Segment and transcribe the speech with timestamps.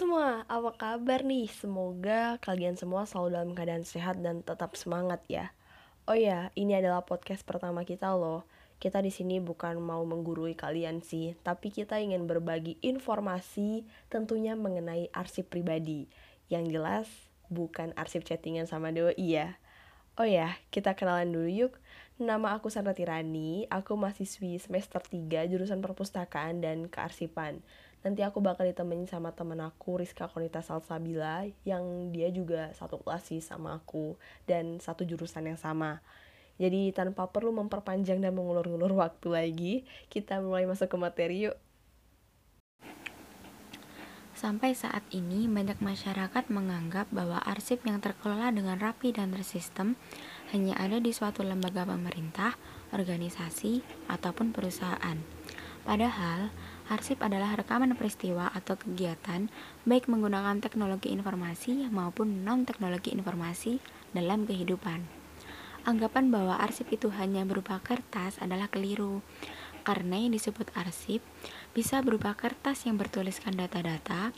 [0.00, 1.44] semua, apa kabar nih?
[1.52, 5.52] Semoga kalian semua selalu dalam keadaan sehat dan tetap semangat ya.
[6.08, 8.48] Oh ya, ini adalah podcast pertama kita loh.
[8.80, 15.12] Kita di sini bukan mau menggurui kalian sih, tapi kita ingin berbagi informasi tentunya mengenai
[15.12, 16.08] arsip pribadi.
[16.48, 17.06] Yang jelas
[17.52, 19.60] bukan arsip chattingan sama doi ya.
[20.16, 21.76] Oh ya, kita kenalan dulu yuk.
[22.20, 27.64] Nama aku Sandra Tirani, aku mahasiswi semester 3 jurusan perpustakaan dan kearsipan.
[28.04, 33.24] Nanti aku bakal ditemenin sama temen aku Rizka Konita Salsabila yang dia juga satu kelas
[33.24, 36.04] sih sama aku dan satu jurusan yang sama.
[36.60, 39.74] Jadi tanpa perlu memperpanjang dan mengulur-ulur waktu lagi
[40.12, 41.56] kita mulai masuk ke materi yuk
[44.40, 50.00] Sampai saat ini, banyak masyarakat menganggap bahwa arsip yang terkelola dengan rapi dan tersistem
[50.56, 52.56] hanya ada di suatu lembaga pemerintah,
[52.96, 55.20] organisasi, ataupun perusahaan.
[55.84, 56.48] Padahal,
[56.90, 59.46] Arsip adalah rekaman peristiwa atau kegiatan
[59.86, 63.78] baik menggunakan teknologi informasi maupun non-teknologi informasi
[64.10, 65.06] dalam kehidupan.
[65.86, 69.22] Anggapan bahwa arsip itu hanya berupa kertas adalah keliru,
[69.82, 71.24] karena yang disebut arsip
[71.72, 74.30] bisa berupa kertas yang bertuliskan data-data,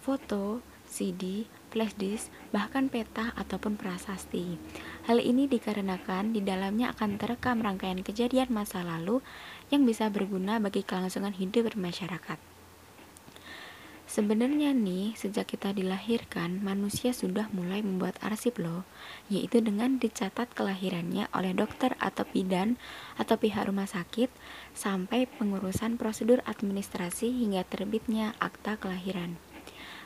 [0.00, 4.56] foto, CD, flash disk, bahkan peta ataupun prasasti.
[5.04, 9.20] Hal ini dikarenakan di dalamnya akan terekam rangkaian kejadian masa lalu
[9.68, 12.56] yang bisa berguna bagi kelangsungan hidup bermasyarakat.
[14.06, 18.86] Sebenarnya nih, sejak kita dilahirkan, manusia sudah mulai membuat arsip loh,
[19.26, 22.78] yaitu dengan dicatat kelahirannya oleh dokter atau bidan
[23.18, 24.30] atau pihak rumah sakit
[24.76, 29.40] sampai pengurusan prosedur administrasi hingga terbitnya akta kelahiran.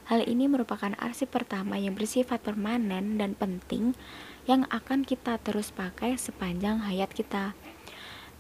[0.06, 3.98] Hal ini merupakan arsip pertama yang bersifat permanen dan penting
[4.46, 7.58] yang akan kita terus pakai sepanjang hayat kita.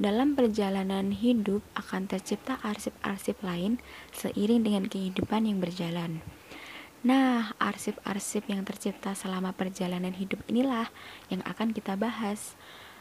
[0.00, 3.76] Dalam perjalanan hidup akan tercipta arsip-arsip lain
[4.16, 6.24] seiring dengan kehidupan yang berjalan.
[7.00, 10.88] Nah, arsip-arsip yang tercipta selama perjalanan hidup inilah
[11.28, 12.56] yang akan kita bahas.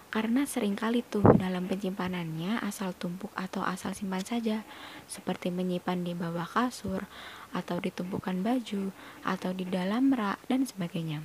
[0.09, 4.65] Karena sering kali tuh dalam penyimpanannya asal tumpuk atau asal simpan saja,
[5.05, 7.05] seperti menyimpan di bawah kasur,
[7.53, 8.89] atau di tumpukan baju,
[9.21, 11.21] atau di dalam rak, dan sebagainya.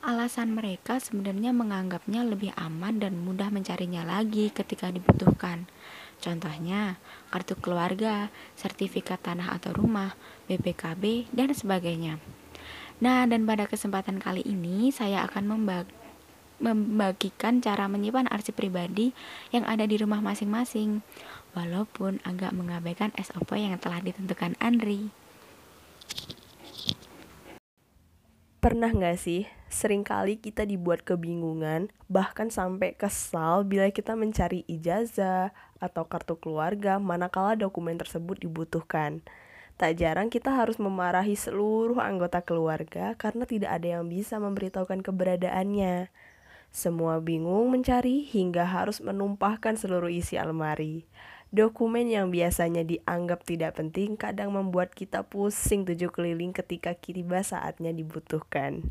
[0.00, 5.68] Alasan mereka sebenarnya menganggapnya lebih aman dan mudah mencarinya lagi ketika dibutuhkan.
[6.24, 6.96] Contohnya,
[7.28, 10.16] kartu keluarga, sertifikat tanah atau rumah,
[10.48, 12.16] BPKB, dan sebagainya.
[13.04, 15.99] Nah, dan pada kesempatan kali ini saya akan membagi
[16.60, 19.16] membagikan cara menyimpan arsip pribadi
[19.50, 21.00] yang ada di rumah masing-masing,
[21.56, 25.10] walaupun agak mengabaikan SOP yang telah ditentukan Andri.
[28.60, 35.56] Pernah nggak sih, sering kali kita dibuat kebingungan, bahkan sampai kesal bila kita mencari ijazah
[35.80, 39.24] atau kartu keluarga manakala dokumen tersebut dibutuhkan.
[39.80, 46.12] Tak jarang kita harus memarahi seluruh anggota keluarga karena tidak ada yang bisa memberitahukan keberadaannya.
[46.70, 51.02] Semua bingung mencari hingga harus menumpahkan seluruh isi almari.
[51.50, 57.90] Dokumen yang biasanya dianggap tidak penting kadang membuat kita pusing tujuh keliling ketika tiba saatnya
[57.90, 58.86] dibutuhkan.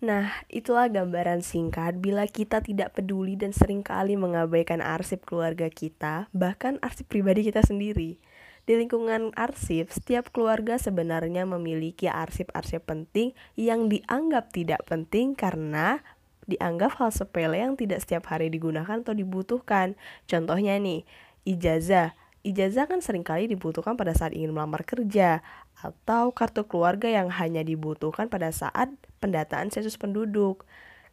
[0.00, 6.32] Nah, itulah gambaran singkat bila kita tidak peduli dan sering kali mengabaikan arsip keluarga kita,
[6.32, 8.16] bahkan arsip pribadi kita sendiri.
[8.64, 16.00] Di lingkungan arsip, setiap keluarga sebenarnya memiliki arsip-arsip penting yang dianggap tidak penting karena
[16.50, 19.94] dianggap hal sepele yang tidak setiap hari digunakan atau dibutuhkan.
[20.26, 21.06] Contohnya nih,
[21.46, 22.18] ijazah.
[22.40, 25.44] Ijazah kan sering kali dibutuhkan pada saat ingin melamar kerja
[25.76, 28.88] atau kartu keluarga yang hanya dibutuhkan pada saat
[29.20, 30.64] pendataan sensus penduduk.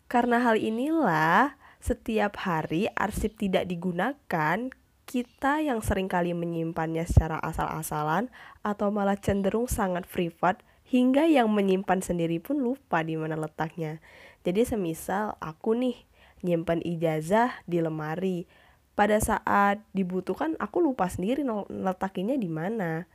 [0.07, 4.71] Karena hal inilah setiap hari arsip tidak digunakan,
[5.07, 8.27] kita yang sering kali menyimpannya secara asal-asalan
[8.59, 13.99] atau malah cenderung sangat privat hingga yang menyimpan sendiri pun lupa di mana letaknya.
[14.45, 15.97] Jadi semisal aku nih
[16.45, 18.49] nyimpan ijazah di lemari.
[18.97, 23.05] Pada saat dibutuhkan aku lupa sendiri letakinya di mana.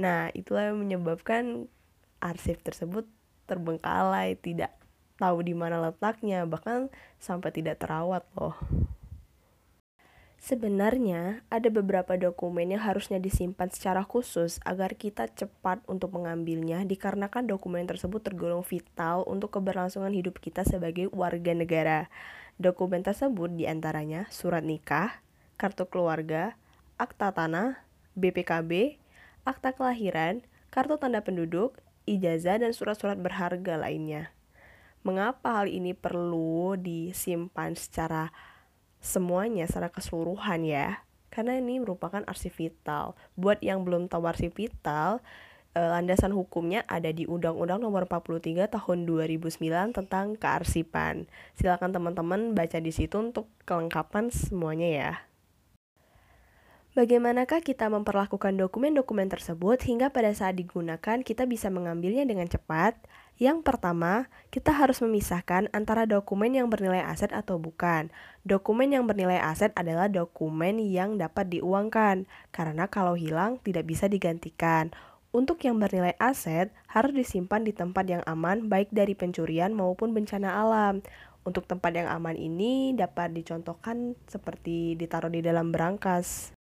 [0.00, 1.70] Nah, itulah yang menyebabkan
[2.18, 3.06] arsip tersebut
[3.46, 4.74] terbengkalai, tidak
[5.20, 6.88] tahu di mana letaknya, bahkan
[7.20, 8.56] sampai tidak terawat loh.
[10.40, 17.44] Sebenarnya, ada beberapa dokumen yang harusnya disimpan secara khusus agar kita cepat untuk mengambilnya dikarenakan
[17.44, 22.08] dokumen tersebut tergolong vital untuk keberlangsungan hidup kita sebagai warga negara.
[22.56, 25.20] Dokumen tersebut di antaranya surat nikah,
[25.60, 26.56] kartu keluarga,
[26.96, 27.84] akta tanah,
[28.16, 28.96] BPKB,
[29.44, 30.40] akta kelahiran,
[30.72, 31.76] kartu tanda penduduk,
[32.08, 34.32] ijazah, dan surat-surat berharga lainnya.
[35.04, 38.32] Mengapa hal ini perlu disimpan secara
[39.00, 41.02] semuanya secara keseluruhan ya
[41.32, 45.24] karena ini merupakan arsip vital buat yang belum tahu arsip vital
[45.74, 51.30] e, landasan hukumnya ada di Undang-Undang Nomor 43 Tahun 2009 tentang kearsipan.
[51.54, 55.12] Silakan teman-teman baca di situ untuk kelengkapan semuanya ya.
[57.00, 62.92] Bagaimanakah kita memperlakukan dokumen-dokumen tersebut hingga pada saat digunakan kita bisa mengambilnya dengan cepat?
[63.40, 68.12] Yang pertama, kita harus memisahkan antara dokumen yang bernilai aset atau bukan.
[68.44, 74.92] Dokumen yang bernilai aset adalah dokumen yang dapat diuangkan, karena kalau hilang tidak bisa digantikan.
[75.32, 80.52] Untuk yang bernilai aset, harus disimpan di tempat yang aman baik dari pencurian maupun bencana
[80.52, 81.00] alam.
[81.48, 86.59] Untuk tempat yang aman ini dapat dicontohkan seperti ditaruh di dalam berangkas.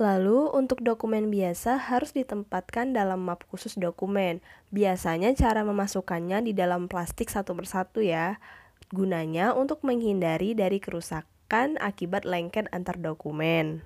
[0.00, 4.40] Lalu, untuk dokumen biasa harus ditempatkan dalam map khusus dokumen.
[4.72, 8.40] Biasanya cara memasukkannya di dalam plastik satu persatu ya.
[8.96, 13.84] Gunanya untuk menghindari dari kerusakan akibat lengket antar dokumen.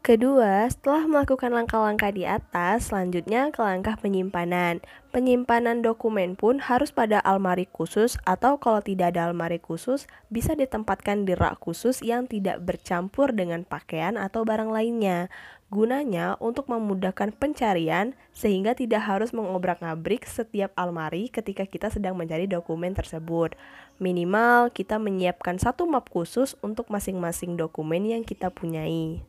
[0.00, 4.80] Kedua, setelah melakukan langkah-langkah di atas, selanjutnya ke langkah penyimpanan.
[5.12, 11.28] Penyimpanan dokumen pun harus pada almari khusus atau kalau tidak ada almari khusus, bisa ditempatkan
[11.28, 15.28] di rak khusus yang tidak bercampur dengan pakaian atau barang lainnya.
[15.68, 22.96] Gunanya untuk memudahkan pencarian sehingga tidak harus mengobrak-abrik setiap almari ketika kita sedang mencari dokumen
[22.96, 23.52] tersebut.
[24.00, 29.28] Minimal kita menyiapkan satu map khusus untuk masing-masing dokumen yang kita punyai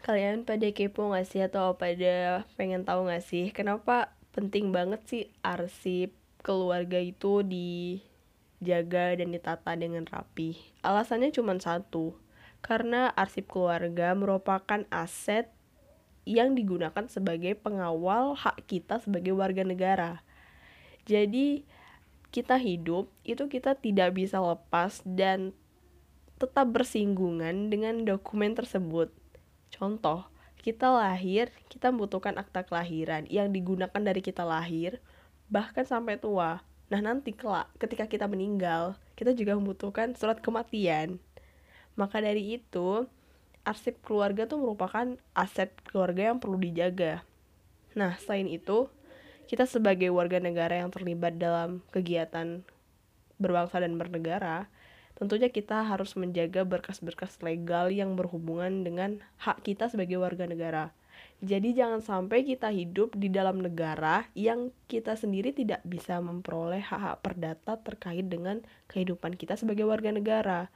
[0.00, 1.44] kalian pada kepo gak sih?
[1.44, 3.52] Atau pada pengen tahu gak sih?
[3.52, 10.56] Kenapa penting banget sih arsip keluarga itu dijaga dan ditata dengan rapi?
[10.80, 12.16] Alasannya cuma satu
[12.60, 15.48] karena arsip keluarga merupakan aset
[16.28, 20.20] yang digunakan sebagai pengawal hak kita sebagai warga negara.
[21.08, 21.64] Jadi
[22.30, 25.56] kita hidup itu kita tidak bisa lepas dan
[26.38, 29.10] tetap bersinggungan dengan dokumen tersebut
[29.70, 30.26] Contoh,
[30.60, 35.00] kita lahir, kita membutuhkan akta kelahiran yang digunakan dari kita lahir
[35.50, 36.62] bahkan sampai tua.
[36.90, 41.22] Nah, nanti kelak ketika kita meninggal, kita juga membutuhkan surat kematian.
[41.94, 43.06] Maka dari itu,
[43.66, 47.22] arsip keluarga tuh merupakan aset keluarga yang perlu dijaga.
[47.94, 48.90] Nah, selain itu,
[49.50, 52.62] kita sebagai warga negara yang terlibat dalam kegiatan
[53.40, 54.70] berbangsa dan bernegara,
[55.20, 60.96] tentunya kita harus menjaga berkas-berkas legal yang berhubungan dengan hak kita sebagai warga negara.
[61.44, 67.20] Jadi jangan sampai kita hidup di dalam negara yang kita sendiri tidak bisa memperoleh hak-hak
[67.20, 70.72] perdata terkait dengan kehidupan kita sebagai warga negara.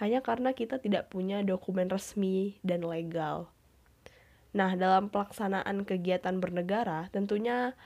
[0.00, 3.52] Hanya karena kita tidak punya dokumen resmi dan legal.
[4.56, 7.76] Nah, dalam pelaksanaan kegiatan bernegara, tentunya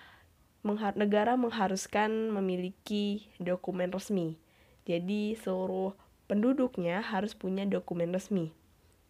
[0.94, 4.38] negara mengharuskan memiliki dokumen resmi
[4.86, 5.98] jadi seluruh
[6.30, 8.54] penduduknya harus punya dokumen resmi.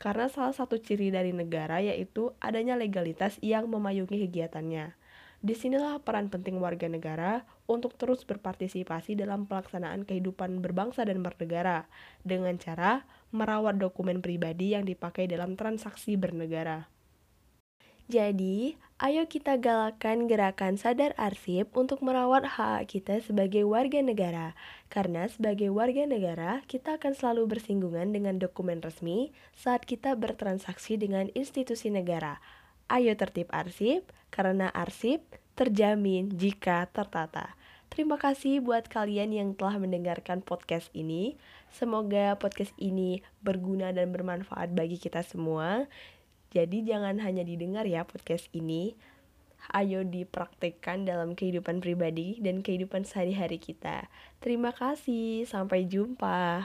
[0.00, 4.96] Karena salah satu ciri dari negara yaitu adanya legalitas yang memayungi kegiatannya.
[5.44, 11.84] Di sinilah peran penting warga negara untuk terus berpartisipasi dalam pelaksanaan kehidupan berbangsa dan bernegara
[12.25, 13.05] dengan cara
[13.37, 16.88] merawat dokumen pribadi yang dipakai dalam transaksi bernegara.
[18.08, 24.56] Jadi, ayo kita galakan gerakan sadar arsip untuk merawat hak kita sebagai warga negara.
[24.88, 31.29] Karena sebagai warga negara, kita akan selalu bersinggungan dengan dokumen resmi saat kita bertransaksi dengan
[31.36, 32.41] institusi negara.
[32.88, 35.20] Ayo tertib arsip, karena arsip
[35.60, 37.53] terjamin jika tertata.
[37.93, 41.36] Terima kasih buat kalian yang telah mendengarkan podcast ini.
[41.69, 45.84] Semoga podcast ini berguna dan bermanfaat bagi kita semua.
[46.56, 48.96] Jadi jangan hanya didengar ya podcast ini,
[49.77, 54.08] ayo dipraktekkan dalam kehidupan pribadi dan kehidupan sehari-hari kita.
[54.41, 56.65] Terima kasih, sampai jumpa.